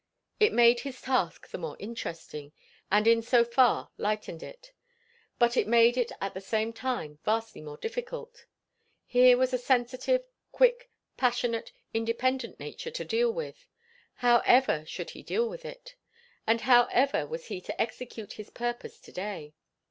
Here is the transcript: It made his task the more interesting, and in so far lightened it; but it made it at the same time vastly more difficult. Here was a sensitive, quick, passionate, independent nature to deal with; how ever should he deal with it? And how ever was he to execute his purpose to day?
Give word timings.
It 0.39 0.51
made 0.51 0.79
his 0.79 0.99
task 0.99 1.47
the 1.49 1.59
more 1.59 1.77
interesting, 1.79 2.53
and 2.91 3.05
in 3.05 3.21
so 3.21 3.45
far 3.45 3.91
lightened 3.99 4.41
it; 4.41 4.71
but 5.37 5.55
it 5.55 5.67
made 5.67 5.95
it 5.95 6.11
at 6.19 6.33
the 6.33 6.41
same 6.41 6.73
time 6.73 7.19
vastly 7.23 7.61
more 7.61 7.77
difficult. 7.77 8.47
Here 9.05 9.37
was 9.37 9.53
a 9.53 9.59
sensitive, 9.59 10.23
quick, 10.51 10.89
passionate, 11.17 11.71
independent 11.93 12.59
nature 12.59 12.89
to 12.89 13.05
deal 13.05 13.31
with; 13.31 13.67
how 14.15 14.39
ever 14.43 14.85
should 14.87 15.11
he 15.11 15.21
deal 15.21 15.47
with 15.47 15.65
it? 15.65 15.93
And 16.47 16.61
how 16.61 16.85
ever 16.87 17.27
was 17.27 17.49
he 17.49 17.61
to 17.61 17.79
execute 17.79 18.33
his 18.33 18.49
purpose 18.49 18.99
to 19.01 19.11
day? 19.11 19.53